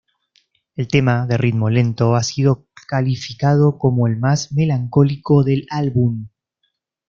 El 0.77 0.87
tema, 0.87 1.27
de 1.27 1.37
ritmo 1.37 1.69
lento, 1.69 2.15
ha 2.15 2.23
sido 2.23 2.65
calificado 2.87 3.77
como 3.77 4.07
el 4.07 4.17
más 4.17 4.51
melancólico 4.51 5.43
del 5.43 5.67
álbum. 5.69 6.27